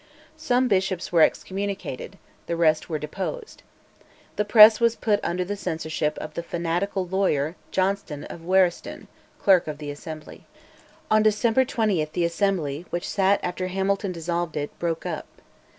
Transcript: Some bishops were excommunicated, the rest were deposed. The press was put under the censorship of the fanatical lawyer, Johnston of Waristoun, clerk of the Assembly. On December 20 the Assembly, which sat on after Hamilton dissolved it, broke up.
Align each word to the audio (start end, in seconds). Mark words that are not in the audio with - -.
Some 0.37 0.67
bishops 0.67 1.11
were 1.11 1.21
excommunicated, 1.21 2.17
the 2.47 2.55
rest 2.55 2.89
were 2.89 2.97
deposed. 2.97 3.61
The 4.35 4.43
press 4.43 4.79
was 4.79 4.95
put 4.95 5.19
under 5.21 5.45
the 5.45 5.55
censorship 5.55 6.17
of 6.17 6.33
the 6.33 6.41
fanatical 6.41 7.05
lawyer, 7.05 7.55
Johnston 7.69 8.23
of 8.23 8.39
Waristoun, 8.41 9.05
clerk 9.39 9.67
of 9.67 9.77
the 9.77 9.91
Assembly. 9.91 10.47
On 11.11 11.21
December 11.21 11.65
20 11.65 12.03
the 12.13 12.25
Assembly, 12.25 12.83
which 12.89 13.07
sat 13.07 13.43
on 13.43 13.47
after 13.49 13.67
Hamilton 13.67 14.11
dissolved 14.11 14.57
it, 14.57 14.71
broke 14.79 15.05
up. 15.05 15.27